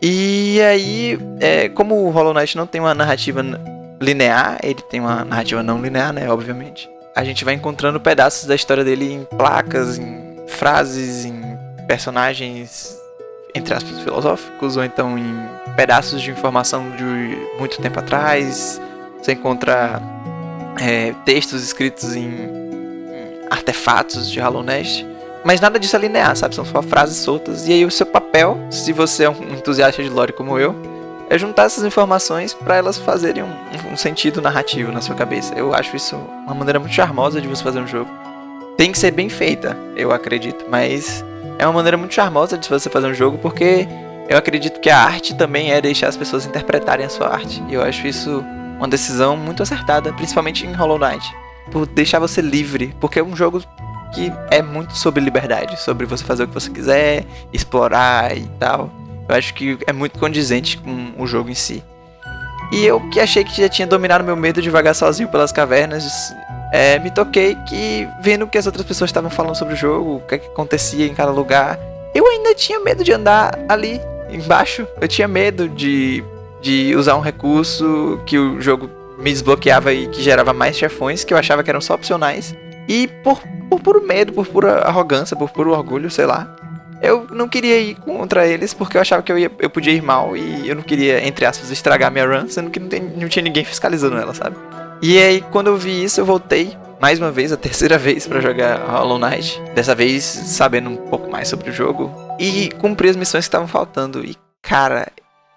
E 0.00 0.60
aí, 0.60 1.18
é, 1.40 1.68
como 1.68 1.94
o 1.94 2.10
Hollow 2.10 2.34
Knight 2.34 2.56
não 2.56 2.66
tem 2.66 2.80
uma 2.80 2.94
narrativa 2.94 3.42
linear, 4.00 4.58
ele 4.62 4.82
tem 4.82 5.00
uma 5.00 5.24
narrativa 5.24 5.62
não 5.62 5.80
linear, 5.80 6.12
né, 6.12 6.30
obviamente. 6.30 6.88
A 7.14 7.24
gente 7.24 7.44
vai 7.44 7.54
encontrando 7.54 8.00
pedaços 8.00 8.46
da 8.46 8.54
história 8.54 8.82
dele 8.82 9.12
em 9.12 9.24
placas, 9.36 9.98
em 9.98 10.46
frases, 10.48 11.24
em 11.24 11.40
personagens 11.86 13.01
entre 13.54 13.74
aspas, 13.74 14.00
filosóficos, 14.00 14.76
ou 14.76 14.84
então 14.84 15.18
em 15.18 15.34
pedaços 15.76 16.20
de 16.20 16.30
informação 16.30 16.90
de 16.90 17.38
muito 17.58 17.80
tempo 17.80 17.98
atrás. 17.98 18.80
Você 19.20 19.32
encontra 19.32 20.00
é, 20.80 21.12
textos 21.24 21.62
escritos 21.62 22.14
em, 22.16 22.28
em, 22.28 23.46
artefatos 23.50 24.30
de 24.30 24.40
Hollow 24.40 24.62
Nest. 24.62 25.06
Mas 25.44 25.60
nada 25.60 25.78
disso 25.78 25.96
é 25.96 25.98
linear, 25.98 26.36
sabe? 26.36 26.54
São 26.54 26.64
só 26.64 26.80
frases 26.82 27.16
soltas. 27.16 27.66
E 27.66 27.72
aí 27.72 27.84
o 27.84 27.90
seu 27.90 28.06
papel, 28.06 28.58
se 28.70 28.92
você 28.92 29.24
é 29.24 29.30
um 29.30 29.42
entusiasta 29.52 30.02
de 30.02 30.08
lore 30.08 30.32
como 30.32 30.58
eu, 30.58 30.74
é 31.28 31.38
juntar 31.38 31.64
essas 31.64 31.84
informações 31.84 32.54
para 32.54 32.76
elas 32.76 32.98
fazerem 32.98 33.42
um, 33.42 33.92
um, 33.92 33.96
sentido 33.96 34.40
narrativo 34.40 34.92
na 34.92 35.00
sua 35.00 35.14
cabeça. 35.14 35.54
Eu 35.54 35.74
acho 35.74 35.96
isso 35.96 36.16
uma 36.16 36.54
maneira 36.54 36.78
muito 36.78 36.94
charmosa 36.94 37.40
de 37.40 37.48
você 37.48 37.62
fazer 37.62 37.80
um 37.80 37.86
jogo. 37.86 38.10
Tem 38.76 38.92
que 38.92 38.98
ser 38.98 39.10
bem 39.10 39.28
feita, 39.28 39.76
eu 39.96 40.12
acredito, 40.12 40.66
mas 40.68 41.24
é 41.62 41.66
uma 41.66 41.74
maneira 41.74 41.96
muito 41.96 42.12
charmosa 42.12 42.58
de 42.58 42.68
você 42.68 42.90
fazer 42.90 43.06
um 43.06 43.14
jogo, 43.14 43.38
porque 43.38 43.86
eu 44.28 44.36
acredito 44.36 44.80
que 44.80 44.90
a 44.90 44.98
arte 44.98 45.34
também 45.34 45.72
é 45.72 45.80
deixar 45.80 46.08
as 46.08 46.16
pessoas 46.16 46.44
interpretarem 46.44 47.06
a 47.06 47.08
sua 47.08 47.28
arte. 47.28 47.62
E 47.68 47.74
eu 47.74 47.82
acho 47.82 48.06
isso 48.06 48.44
uma 48.78 48.88
decisão 48.88 49.36
muito 49.36 49.62
acertada, 49.62 50.12
principalmente 50.12 50.66
em 50.66 50.72
Hollow 50.72 50.98
Knight, 50.98 51.24
por 51.70 51.86
deixar 51.86 52.18
você 52.18 52.40
livre, 52.40 52.94
porque 53.00 53.20
é 53.20 53.22
um 53.22 53.36
jogo 53.36 53.62
que 54.12 54.32
é 54.50 54.60
muito 54.60 54.96
sobre 54.98 55.22
liberdade, 55.22 55.80
sobre 55.80 56.04
você 56.04 56.24
fazer 56.24 56.44
o 56.44 56.48
que 56.48 56.54
você 56.54 56.68
quiser, 56.68 57.24
explorar 57.52 58.36
e 58.36 58.46
tal. 58.58 58.90
Eu 59.28 59.36
acho 59.36 59.54
que 59.54 59.78
é 59.86 59.92
muito 59.92 60.18
condizente 60.18 60.76
com 60.78 61.12
o 61.16 61.26
jogo 61.28 61.48
em 61.48 61.54
si. 61.54 61.82
E 62.72 62.84
eu 62.84 63.00
que 63.10 63.20
achei 63.20 63.44
que 63.44 63.60
já 63.60 63.68
tinha 63.68 63.86
dominado 63.86 64.24
meu 64.24 64.34
medo 64.34 64.60
de 64.60 64.68
vagar 64.68 64.94
sozinho 64.94 65.28
pelas 65.28 65.52
cavernas, 65.52 66.34
é, 66.72 66.98
me 66.98 67.10
toquei 67.10 67.54
que, 67.68 68.08
vendo 68.20 68.46
que 68.46 68.58
as 68.58 68.66
outras 68.66 68.84
pessoas 68.84 69.10
estavam 69.10 69.30
falando 69.30 69.54
sobre 69.54 69.74
o 69.74 69.76
jogo, 69.76 70.16
o 70.16 70.20
que, 70.20 70.34
é 70.36 70.38
que 70.38 70.46
acontecia 70.46 71.06
em 71.06 71.14
cada 71.14 71.30
lugar, 71.30 71.78
eu 72.14 72.26
ainda 72.26 72.54
tinha 72.54 72.80
medo 72.80 73.04
de 73.04 73.12
andar 73.12 73.58
ali 73.68 74.00
embaixo. 74.30 74.86
Eu 75.00 75.06
tinha 75.06 75.28
medo 75.28 75.68
de 75.68 76.24
de 76.62 76.94
usar 76.96 77.16
um 77.16 77.20
recurso 77.20 78.20
que 78.24 78.38
o 78.38 78.60
jogo 78.60 78.88
me 79.18 79.30
desbloqueava 79.30 79.92
e 79.92 80.06
que 80.06 80.22
gerava 80.22 80.52
mais 80.52 80.78
chefões 80.78 81.24
que 81.24 81.34
eu 81.34 81.38
achava 81.38 81.62
que 81.62 81.68
eram 81.68 81.80
só 81.80 81.94
opcionais. 81.94 82.54
E 82.88 83.08
por, 83.08 83.42
por 83.68 83.80
puro 83.80 84.06
medo, 84.06 84.32
por 84.32 84.46
pura 84.46 84.78
arrogância, 84.78 85.36
por 85.36 85.50
puro 85.50 85.72
orgulho, 85.72 86.10
sei 86.10 86.24
lá, 86.24 86.56
eu 87.02 87.26
não 87.30 87.48
queria 87.48 87.78
ir 87.80 87.96
contra 87.96 88.46
eles 88.46 88.72
porque 88.72 88.96
eu 88.96 89.00
achava 89.00 89.22
que 89.22 89.30
eu, 89.30 89.38
ia, 89.38 89.50
eu 89.58 89.68
podia 89.68 89.92
ir 89.92 90.02
mal 90.02 90.36
e 90.36 90.68
eu 90.68 90.76
não 90.76 90.82
queria, 90.82 91.26
entre 91.26 91.44
aspas, 91.44 91.70
estragar 91.70 92.10
minha 92.10 92.26
run, 92.26 92.48
sendo 92.48 92.70
que 92.70 92.78
não, 92.78 92.88
tem, 92.88 93.02
não 93.02 93.28
tinha 93.28 93.42
ninguém 93.42 93.64
fiscalizando 93.64 94.16
ela, 94.16 94.32
sabe? 94.32 94.56
E 95.02 95.18
aí, 95.18 95.40
quando 95.50 95.66
eu 95.66 95.76
vi 95.76 96.04
isso, 96.04 96.20
eu 96.20 96.24
voltei 96.24 96.76
mais 97.00 97.18
uma 97.18 97.32
vez, 97.32 97.50
a 97.50 97.56
terceira 97.58 97.98
vez 97.98 98.28
para 98.28 98.40
jogar 98.40 98.78
Hollow 98.88 99.18
Knight. 99.18 99.60
Dessa 99.74 99.96
vez 99.96 100.22
sabendo 100.22 100.88
um 100.88 100.96
pouco 100.96 101.28
mais 101.28 101.48
sobre 101.48 101.70
o 101.70 101.72
jogo 101.72 102.08
e 102.38 102.70
cumpri 102.78 103.08
as 103.08 103.16
missões 103.16 103.44
que 103.44 103.48
estavam 103.48 103.66
faltando. 103.66 104.24
E 104.24 104.36
cara, 104.62 105.08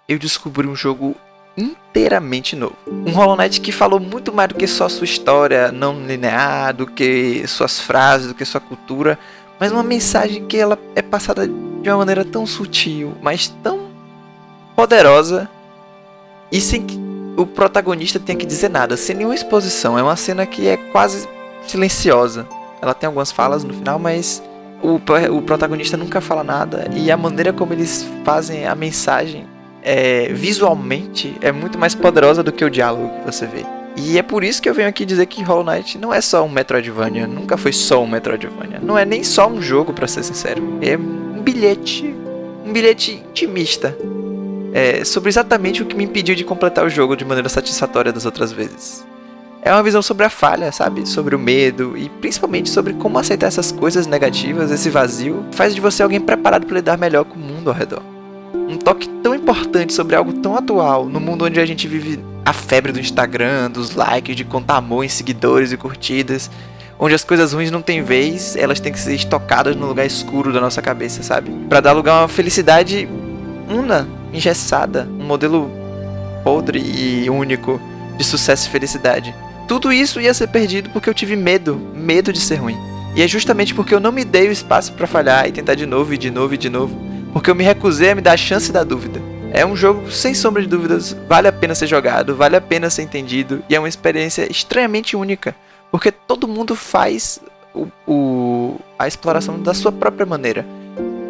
eu 0.08 0.18
descobri 0.18 0.66
um 0.66 0.74
jogo 0.74 1.14
inteiramente 1.56 2.56
novo. 2.56 2.74
Um 2.88 3.12
Hollow 3.12 3.36
Knight 3.36 3.60
que 3.60 3.70
falou 3.70 4.00
muito 4.00 4.32
mais 4.32 4.48
do 4.48 4.56
que 4.56 4.66
só 4.66 4.88
sua 4.88 5.04
história 5.04 5.70
não 5.70 6.04
linear, 6.04 6.74
do 6.74 6.84
que 6.84 7.46
suas 7.46 7.78
frases, 7.78 8.26
do 8.26 8.34
que 8.34 8.44
sua 8.44 8.60
cultura, 8.60 9.16
mas 9.60 9.70
uma 9.70 9.84
mensagem 9.84 10.44
que 10.44 10.56
ela 10.56 10.76
é 10.96 11.02
passada 11.02 11.46
de 11.46 11.88
uma 11.88 11.98
maneira 11.98 12.24
tão 12.24 12.44
sutil, 12.44 13.14
mas 13.22 13.46
tão 13.62 13.86
poderosa 14.74 15.48
e 16.50 16.60
sem 16.60 16.84
que 16.84 17.05
o 17.36 17.46
protagonista 17.46 18.18
tenha 18.18 18.38
que 18.38 18.46
dizer 18.46 18.70
nada, 18.70 18.96
sem 18.96 19.14
nenhuma 19.14 19.34
exposição. 19.34 19.98
É 19.98 20.02
uma 20.02 20.16
cena 20.16 20.46
que 20.46 20.66
é 20.66 20.76
quase 20.76 21.28
silenciosa. 21.66 22.46
Ela 22.80 22.94
tem 22.94 23.06
algumas 23.06 23.30
falas 23.30 23.62
no 23.62 23.74
final, 23.74 23.98
mas 23.98 24.42
o, 24.82 25.00
o 25.34 25.42
protagonista 25.42 25.96
nunca 25.96 26.20
fala 26.20 26.42
nada. 26.42 26.88
E 26.94 27.10
a 27.10 27.16
maneira 27.16 27.52
como 27.52 27.72
eles 27.72 28.06
fazem 28.24 28.66
a 28.66 28.74
mensagem 28.74 29.46
é, 29.82 30.32
visualmente 30.32 31.36
é 31.40 31.52
muito 31.52 31.78
mais 31.78 31.94
poderosa 31.94 32.42
do 32.42 32.52
que 32.52 32.64
o 32.64 32.70
diálogo 32.70 33.10
que 33.20 33.32
você 33.32 33.46
vê. 33.46 33.64
E 33.96 34.18
é 34.18 34.22
por 34.22 34.44
isso 34.44 34.60
que 34.60 34.68
eu 34.68 34.74
venho 34.74 34.88
aqui 34.88 35.06
dizer 35.06 35.24
que 35.26 35.42
Hollow 35.42 35.64
Knight 35.64 35.96
não 35.96 36.12
é 36.12 36.20
só 36.20 36.44
um 36.44 36.48
Metroidvania, 36.50 37.26
nunca 37.26 37.56
foi 37.56 37.72
só 37.72 38.02
um 38.02 38.06
Metroidvania. 38.06 38.78
Não 38.82 38.98
é 38.98 39.06
nem 39.06 39.24
só 39.24 39.48
um 39.48 39.62
jogo, 39.62 39.92
para 39.94 40.06
ser 40.06 40.22
sincero. 40.22 40.78
É 40.82 40.98
um 40.98 41.40
bilhete, 41.42 42.14
um 42.64 42.72
bilhete 42.72 43.24
intimista. 43.26 43.96
É, 44.72 45.04
sobre 45.04 45.28
exatamente 45.28 45.82
o 45.82 45.86
que 45.86 45.96
me 45.96 46.04
impediu 46.04 46.34
de 46.34 46.44
completar 46.44 46.84
o 46.84 46.90
jogo 46.90 47.16
de 47.16 47.24
maneira 47.24 47.48
satisfatória 47.48 48.12
das 48.12 48.26
outras 48.26 48.52
vezes. 48.52 49.06
É 49.62 49.72
uma 49.72 49.82
visão 49.82 50.00
sobre 50.00 50.24
a 50.24 50.30
falha, 50.30 50.70
sabe? 50.70 51.08
Sobre 51.08 51.34
o 51.34 51.38
medo 51.38 51.96
e 51.96 52.08
principalmente 52.08 52.70
sobre 52.70 52.92
como 52.92 53.18
aceitar 53.18 53.48
essas 53.48 53.72
coisas 53.72 54.06
negativas, 54.06 54.70
esse 54.70 54.88
vazio, 54.90 55.44
faz 55.50 55.74
de 55.74 55.80
você 55.80 56.02
alguém 56.02 56.20
preparado 56.20 56.66
para 56.66 56.76
lidar 56.76 56.96
melhor 56.96 57.24
com 57.24 57.34
o 57.34 57.42
mundo 57.42 57.68
ao 57.68 57.74
redor. 57.74 58.02
Um 58.54 58.76
toque 58.76 59.08
tão 59.22 59.34
importante 59.34 59.92
sobre 59.92 60.14
algo 60.14 60.34
tão 60.34 60.56
atual, 60.56 61.06
no 61.06 61.18
mundo 61.18 61.44
onde 61.44 61.58
a 61.58 61.66
gente 61.66 61.88
vive 61.88 62.20
a 62.44 62.52
febre 62.52 62.92
do 62.92 63.00
Instagram, 63.00 63.68
dos 63.68 63.96
likes, 63.96 64.36
de 64.36 64.44
contar 64.44 64.76
amor 64.76 65.04
em 65.04 65.08
seguidores 65.08 65.72
e 65.72 65.76
curtidas, 65.76 66.48
onde 66.96 67.14
as 67.14 67.24
coisas 67.24 67.52
ruins 67.52 67.70
não 67.72 67.82
têm 67.82 68.02
vez, 68.02 68.54
elas 68.54 68.78
têm 68.78 68.92
que 68.92 69.00
ser 69.00 69.14
estocadas 69.14 69.74
no 69.74 69.86
lugar 69.86 70.06
escuro 70.06 70.52
da 70.52 70.60
nossa 70.60 70.80
cabeça, 70.80 71.24
sabe? 71.24 71.50
Para 71.68 71.80
dar 71.80 71.92
lugar 71.92 72.12
a 72.12 72.22
uma 72.22 72.28
felicidade 72.28 73.08
una, 73.68 74.06
engessada, 74.32 75.08
um 75.18 75.24
modelo 75.24 75.70
podre 76.42 76.78
e 76.78 77.28
único 77.28 77.80
de 78.16 78.24
sucesso 78.24 78.68
e 78.68 78.70
felicidade. 78.70 79.34
Tudo 79.66 79.92
isso 79.92 80.20
ia 80.20 80.32
ser 80.32 80.46
perdido 80.48 80.90
porque 80.90 81.10
eu 81.10 81.14
tive 81.14 81.34
medo, 81.34 81.76
medo 81.94 82.32
de 82.32 82.40
ser 82.40 82.56
ruim. 82.56 82.76
E 83.16 83.22
é 83.22 83.26
justamente 83.26 83.74
porque 83.74 83.94
eu 83.94 84.00
não 84.00 84.12
me 84.12 84.24
dei 84.24 84.48
o 84.48 84.52
espaço 84.52 84.92
para 84.92 85.06
falhar 85.06 85.48
e 85.48 85.52
tentar 85.52 85.74
de 85.74 85.86
novo 85.86 86.12
e 86.14 86.18
de 86.18 86.30
novo 86.30 86.54
e 86.54 86.58
de 86.58 86.68
novo, 86.68 86.96
porque 87.32 87.50
eu 87.50 87.54
me 87.54 87.64
recusei 87.64 88.10
a 88.10 88.14
me 88.14 88.20
dar 88.20 88.32
a 88.32 88.36
chance 88.36 88.70
da 88.70 88.84
dúvida. 88.84 89.20
É 89.52 89.64
um 89.64 89.74
jogo 89.74 90.10
sem 90.10 90.34
sombra 90.34 90.60
de 90.60 90.68
dúvidas, 90.68 91.16
vale 91.26 91.48
a 91.48 91.52
pena 91.52 91.74
ser 91.74 91.86
jogado, 91.86 92.36
vale 92.36 92.56
a 92.56 92.60
pena 92.60 92.90
ser 92.90 93.02
entendido 93.02 93.64
e 93.68 93.74
é 93.74 93.78
uma 93.78 93.88
experiência 93.88 94.50
extremamente 94.50 95.16
única, 95.16 95.56
porque 95.90 96.12
todo 96.12 96.46
mundo 96.46 96.76
faz 96.76 97.40
o, 97.74 97.88
o, 98.06 98.80
a 98.98 99.08
exploração 99.08 99.60
da 99.60 99.72
sua 99.72 99.90
própria 99.90 100.26
maneira. 100.26 100.64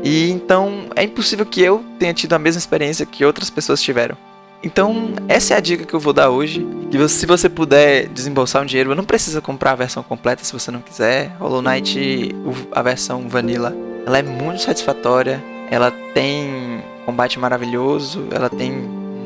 E 0.06 0.30
então 0.30 0.86
é 0.94 1.02
impossível 1.02 1.44
que 1.44 1.60
eu 1.60 1.84
tenha 1.98 2.14
tido 2.14 2.32
a 2.32 2.38
mesma 2.38 2.60
experiência 2.60 3.04
que 3.04 3.24
outras 3.24 3.50
pessoas 3.50 3.82
tiveram. 3.82 4.16
Então, 4.62 5.14
essa 5.26 5.54
é 5.54 5.56
a 5.56 5.60
dica 5.60 5.84
que 5.84 5.92
eu 5.92 5.98
vou 5.98 6.12
dar 6.12 6.30
hoje. 6.30 6.64
Que 6.92 7.08
se 7.08 7.26
você 7.26 7.48
puder 7.48 8.06
desembolsar 8.10 8.62
um 8.62 8.66
dinheiro, 8.66 8.94
não 8.94 9.02
precisa 9.02 9.40
comprar 9.40 9.72
a 9.72 9.74
versão 9.74 10.04
completa 10.04 10.44
se 10.44 10.52
você 10.52 10.70
não 10.70 10.80
quiser. 10.80 11.32
Hollow 11.40 11.60
Knight, 11.60 12.32
a 12.70 12.82
versão 12.82 13.28
vanilla, 13.28 13.74
ela 14.06 14.18
é 14.18 14.22
muito 14.22 14.62
satisfatória. 14.62 15.42
Ela 15.72 15.90
tem 16.14 16.84
combate 17.04 17.40
maravilhoso. 17.40 18.28
Ela 18.30 18.48
tem 18.48 18.70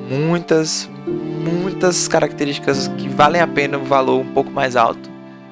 muitas, 0.08 0.88
muitas 1.06 2.08
características 2.08 2.88
que 2.96 3.06
valem 3.06 3.42
a 3.42 3.46
pena 3.46 3.76
um 3.76 3.84
valor 3.84 4.18
um 4.18 4.32
pouco 4.32 4.50
mais 4.50 4.76
alto. 4.76 5.10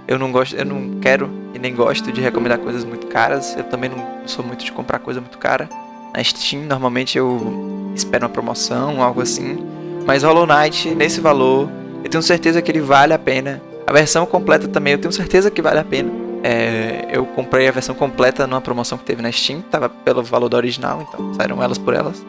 Eu 0.08 0.18
não 0.18 0.32
gosto, 0.32 0.56
eu 0.56 0.64
não 0.64 0.98
quero 1.00 1.28
e 1.52 1.58
nem 1.58 1.74
gosto 1.74 2.10
de 2.10 2.20
recomendar 2.20 2.58
coisas 2.58 2.82
muito 2.82 3.06
caras. 3.08 3.54
Eu 3.56 3.64
também 3.64 3.90
não 3.90 4.26
sou 4.26 4.42
muito 4.42 4.64
de 4.64 4.72
comprar 4.72 4.98
coisa 4.98 5.20
muito 5.20 5.36
cara. 5.36 5.68
Na 6.16 6.24
Steam, 6.24 6.62
normalmente 6.64 7.18
eu 7.18 7.92
espero 7.94 8.24
uma 8.24 8.30
promoção, 8.30 9.02
algo 9.02 9.20
assim. 9.20 9.58
Mas 10.06 10.22
Hollow 10.22 10.46
Knight, 10.46 10.94
nesse 10.94 11.20
valor, 11.20 11.68
eu 12.02 12.08
tenho 12.08 12.22
certeza 12.22 12.62
que 12.62 12.70
ele 12.70 12.80
vale 12.80 13.12
a 13.12 13.18
pena. 13.18 13.60
A 13.86 13.92
versão 13.92 14.24
completa 14.24 14.66
também, 14.66 14.94
eu 14.94 14.98
tenho 14.98 15.12
certeza 15.12 15.50
que 15.50 15.60
vale 15.60 15.78
a 15.78 15.84
pena. 15.84 16.10
É, 16.42 17.06
eu 17.12 17.26
comprei 17.26 17.68
a 17.68 17.70
versão 17.70 17.94
completa 17.94 18.46
numa 18.46 18.60
promoção 18.62 18.96
que 18.96 19.04
teve 19.04 19.20
na 19.20 19.30
Steam, 19.30 19.60
tava 19.60 19.90
pelo 19.90 20.22
valor 20.22 20.48
da 20.48 20.56
original, 20.56 21.06
então 21.06 21.34
saíram 21.34 21.62
elas 21.62 21.76
por 21.76 21.92
elas. 21.92 22.24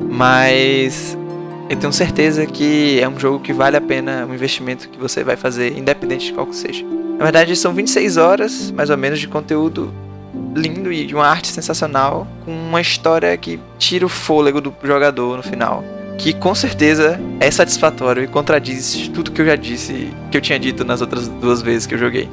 Mas 0.00 1.16
eu 1.70 1.76
tenho 1.76 1.92
certeza 1.92 2.44
que 2.46 2.98
é 3.00 3.08
um 3.08 3.18
jogo 3.18 3.38
que 3.38 3.52
vale 3.52 3.76
a 3.76 3.80
pena 3.80 4.26
o 4.28 4.34
investimento 4.34 4.88
que 4.88 4.98
você 4.98 5.22
vai 5.22 5.36
fazer, 5.36 5.78
independente 5.78 6.26
de 6.26 6.32
qual 6.32 6.46
que 6.46 6.56
seja. 6.56 6.84
Na 7.22 7.26
verdade, 7.26 7.54
são 7.54 7.72
26 7.72 8.16
horas, 8.16 8.72
mais 8.72 8.90
ou 8.90 8.96
menos, 8.96 9.20
de 9.20 9.28
conteúdo 9.28 9.94
lindo 10.56 10.92
e 10.92 11.06
de 11.06 11.14
uma 11.14 11.24
arte 11.24 11.46
sensacional, 11.46 12.26
com 12.44 12.50
uma 12.50 12.80
história 12.80 13.36
que 13.36 13.60
tira 13.78 14.04
o 14.04 14.08
fôlego 14.08 14.60
do 14.60 14.74
jogador 14.82 15.36
no 15.36 15.42
final 15.42 15.84
que 16.18 16.32
com 16.32 16.52
certeza 16.52 17.20
é 17.38 17.48
satisfatório 17.48 18.24
e 18.24 18.26
contradiz 18.26 19.08
tudo 19.14 19.30
que 19.30 19.40
eu 19.40 19.46
já 19.46 19.54
disse, 19.54 20.12
que 20.32 20.36
eu 20.36 20.40
tinha 20.40 20.58
dito 20.58 20.84
nas 20.84 21.00
outras 21.00 21.28
duas 21.28 21.62
vezes 21.62 21.86
que 21.86 21.94
eu 21.94 21.98
joguei. 21.98 22.28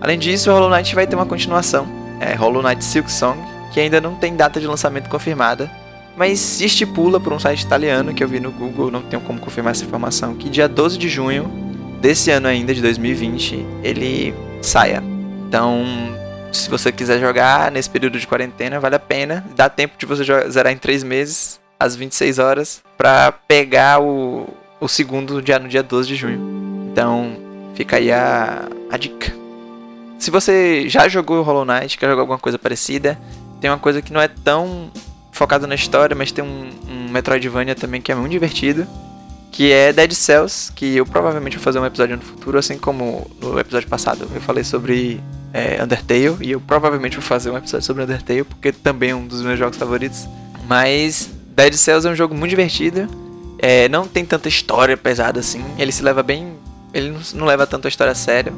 Além 0.00 0.18
disso, 0.18 0.50
Hollow 0.50 0.70
Knight 0.70 0.94
vai 0.94 1.06
ter 1.06 1.14
uma 1.14 1.24
continuação, 1.24 1.86
é 2.20 2.34
Hollow 2.34 2.62
Knight 2.62 2.84
Silk 2.84 3.10
Song, 3.10 3.38
que 3.72 3.80
ainda 3.80 4.00
não 4.00 4.16
tem 4.16 4.34
data 4.34 4.60
de 4.60 4.66
lançamento 4.66 5.08
confirmada, 5.08 5.70
mas 6.16 6.40
se 6.40 6.64
estipula 6.64 7.20
por 7.20 7.32
um 7.32 7.38
site 7.38 7.62
italiano 7.62 8.12
que 8.12 8.24
eu 8.24 8.28
vi 8.28 8.40
no 8.40 8.50
Google, 8.50 8.90
não 8.90 9.02
tenho 9.02 9.22
como 9.22 9.38
confirmar 9.38 9.70
essa 9.70 9.84
informação, 9.84 10.34
que 10.34 10.48
dia 10.48 10.68
12 10.68 10.98
de 10.98 11.08
junho 11.08 11.65
desse 12.00 12.30
ano 12.30 12.48
ainda, 12.48 12.74
de 12.74 12.82
2020, 12.82 13.66
ele 13.82 14.34
saia. 14.62 15.02
Então, 15.48 15.84
se 16.52 16.68
você 16.68 16.90
quiser 16.90 17.20
jogar 17.20 17.70
nesse 17.70 17.88
período 17.88 18.18
de 18.18 18.26
quarentena, 18.26 18.80
vale 18.80 18.96
a 18.96 19.00
pena. 19.00 19.44
Dá 19.54 19.68
tempo 19.68 19.94
de 19.98 20.06
você 20.06 20.24
zerar 20.50 20.72
em 20.72 20.76
3 20.76 21.02
meses 21.02 21.60
às 21.78 21.94
26 21.94 22.38
horas 22.38 22.82
para 22.96 23.32
pegar 23.32 24.00
o, 24.00 24.48
o 24.80 24.88
segundo 24.88 25.40
dia, 25.42 25.58
no 25.58 25.68
dia 25.68 25.82
12 25.82 26.08
de 26.08 26.16
junho. 26.16 26.40
Então, 26.90 27.36
fica 27.74 27.96
aí 27.96 28.10
a, 28.10 28.68
a 28.90 28.96
dica. 28.96 29.32
Se 30.18 30.30
você 30.30 30.88
já 30.88 31.08
jogou 31.08 31.42
Hollow 31.42 31.64
Knight, 31.64 31.98
quer 31.98 32.08
jogar 32.08 32.22
alguma 32.22 32.38
coisa 32.38 32.58
parecida, 32.58 33.18
tem 33.60 33.70
uma 33.70 33.78
coisa 33.78 34.00
que 34.00 34.12
não 34.12 34.20
é 34.20 34.28
tão 34.28 34.90
focada 35.30 35.66
na 35.66 35.74
história, 35.74 36.16
mas 36.16 36.32
tem 36.32 36.42
um, 36.42 36.70
um 36.88 37.10
Metroidvania 37.10 37.74
também 37.74 38.00
que 38.00 38.10
é 38.10 38.14
muito 38.14 38.32
divertido, 38.32 38.86
que 39.56 39.72
é 39.72 39.90
Dead 39.90 40.12
Cells, 40.12 40.70
que 40.70 40.96
eu 40.96 41.06
provavelmente 41.06 41.56
vou 41.56 41.64
fazer 41.64 41.78
um 41.78 41.86
episódio 41.86 42.14
no 42.14 42.22
futuro, 42.22 42.58
assim 42.58 42.76
como 42.76 43.26
no 43.40 43.58
episódio 43.58 43.88
passado 43.88 44.28
eu 44.34 44.40
falei 44.42 44.62
sobre 44.62 45.18
é, 45.50 45.82
Undertale, 45.82 46.36
e 46.42 46.50
eu 46.50 46.60
provavelmente 46.60 47.16
vou 47.16 47.24
fazer 47.24 47.50
um 47.50 47.56
episódio 47.56 47.86
sobre 47.86 48.02
Undertale, 48.02 48.44
porque 48.44 48.70
também 48.70 49.10
é 49.12 49.14
um 49.14 49.26
dos 49.26 49.40
meus 49.40 49.58
jogos 49.58 49.78
favoritos. 49.78 50.28
Mas 50.68 51.30
Dead 51.56 51.72
Cells 51.72 52.06
é 52.06 52.10
um 52.10 52.14
jogo 52.14 52.34
muito 52.34 52.50
divertido. 52.50 53.08
É, 53.58 53.88
não 53.88 54.06
tem 54.06 54.26
tanta 54.26 54.46
história 54.46 54.94
pesada 54.94 55.40
assim. 55.40 55.64
Ele 55.78 55.90
se 55.90 56.02
leva 56.02 56.22
bem. 56.22 56.52
Ele 56.92 57.10
não, 57.10 57.20
não 57.36 57.46
leva 57.46 57.66
tanto 57.66 57.86
a 57.86 57.88
história 57.88 58.10
a 58.10 58.14
sério. 58.14 58.52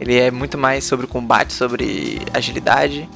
Ele 0.00 0.18
é 0.18 0.32
muito 0.32 0.58
mais 0.58 0.82
sobre 0.82 1.06
combate, 1.06 1.52
sobre 1.52 2.22
agilidade. 2.34 3.08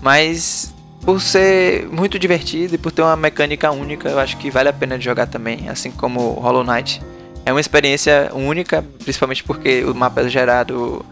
Mas 0.00 0.72
por 1.02 1.20
ser 1.20 1.88
muito 1.88 2.18
divertido 2.18 2.74
e 2.74 2.78
por 2.78 2.92
ter 2.92 3.02
uma 3.02 3.16
mecânica 3.16 3.70
única, 3.70 4.08
eu 4.08 4.18
acho 4.18 4.36
que 4.36 4.50
vale 4.50 4.68
a 4.68 4.72
pena 4.72 4.98
de 4.98 5.04
jogar 5.04 5.26
também, 5.26 5.68
assim 5.68 5.90
como 5.90 6.32
Hollow 6.32 6.64
Knight. 6.64 7.00
É 7.44 7.52
uma 7.52 7.60
experiência 7.60 8.30
única, 8.34 8.84
principalmente 8.98 9.42
porque 9.42 9.84
o 9.84 9.94
mapa 9.94 10.20
é 10.20 10.28
gerado. 10.28 11.04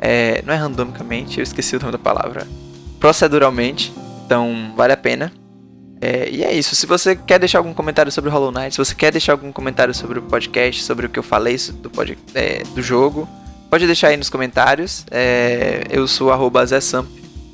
É, 0.00 0.42
não 0.46 0.54
é 0.54 0.56
randomicamente, 0.56 1.38
eu 1.38 1.42
esqueci 1.42 1.76
o 1.76 1.80
nome 1.80 1.92
da 1.92 1.98
palavra. 1.98 2.46
Proceduralmente. 2.98 3.92
Então 4.24 4.72
vale 4.76 4.92
a 4.92 4.96
pena. 4.96 5.32
É, 6.00 6.28
e 6.30 6.42
é 6.42 6.52
isso. 6.52 6.74
Se 6.74 6.86
você 6.86 7.14
quer 7.14 7.38
deixar 7.38 7.58
algum 7.58 7.74
comentário 7.74 8.10
sobre 8.10 8.30
Hollow 8.30 8.50
Knight, 8.50 8.72
se 8.72 8.78
você 8.78 8.94
quer 8.94 9.12
deixar 9.12 9.32
algum 9.32 9.52
comentário 9.52 9.94
sobre 9.94 10.18
o 10.18 10.22
podcast, 10.22 10.82
sobre 10.82 11.06
o 11.06 11.08
que 11.08 11.18
eu 11.18 11.22
falei 11.22 11.56
do, 11.74 11.90
pod, 11.90 12.18
é, 12.34 12.62
do 12.74 12.82
jogo, 12.82 13.28
pode 13.70 13.86
deixar 13.86 14.08
aí 14.08 14.16
nos 14.16 14.30
comentários. 14.30 15.04
É, 15.10 15.84
eu 15.90 16.08
sou 16.08 16.32
arroba 16.32 16.64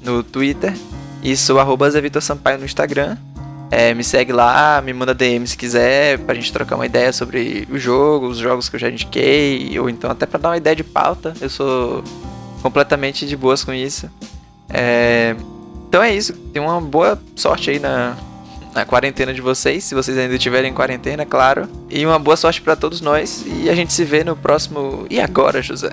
no 0.02 0.23
Twitter 0.23 0.73
e 1.22 1.37
sou 1.37 1.58
arroba 1.58 1.90
Vitor 1.90 2.22
Sampaio 2.22 2.58
no 2.58 2.64
Instagram. 2.64 3.16
É, 3.70 3.92
me 3.92 4.02
segue 4.02 4.32
lá, 4.32 4.80
me 4.82 4.92
manda 4.94 5.14
DM 5.14 5.46
se 5.46 5.56
quiser, 5.56 6.18
pra 6.20 6.34
gente 6.34 6.52
trocar 6.52 6.76
uma 6.76 6.87
ideia 6.87 7.12
sobre 7.12 7.68
o 7.70 7.78
jogo, 7.78 8.28
os 8.28 8.38
jogos 8.38 8.68
que 8.68 8.76
eu 8.76 8.80
já 8.80 8.88
indiquei, 8.88 9.78
ou 9.78 9.90
então 9.90 10.10
até 10.10 10.25
pra 10.25 10.38
dar 10.38 10.50
uma 10.50 10.56
ideia 10.56 10.75
de 10.75 10.84
pauta. 10.84 11.34
Eu 11.40 11.50
sou 11.50 12.02
completamente 12.62 13.26
de 13.26 13.37
boas 13.37 13.62
com 13.62 13.72
isso. 13.72 14.08
É, 14.70 15.37
então 15.88 16.02
é 16.02 16.14
isso. 16.14 16.32
Tenha 16.52 16.64
uma 16.64 16.80
boa 16.80 17.20
sorte 17.37 17.70
aí 17.70 17.78
na, 17.78 18.16
na 18.75 18.87
quarentena 18.87 19.34
de 19.34 19.40
vocês, 19.40 19.84
se 19.84 19.94
vocês 19.94 20.16
ainda 20.16 20.34
estiverem 20.34 20.70
em 20.70 20.75
quarentena, 20.75 21.26
claro. 21.26 21.68
E 21.90 22.06
uma 22.06 22.18
boa 22.18 22.37
sorte 22.37 22.62
para 22.62 22.75
todos 22.75 23.00
nós. 23.00 23.44
E 23.46 23.68
a 23.68 23.75
gente 23.75 23.92
se 23.92 24.04
vê 24.04 24.25
no 24.25 24.34
próximo. 24.34 25.06
E 25.10 25.20
agora, 25.20 25.60
José? 25.60 25.90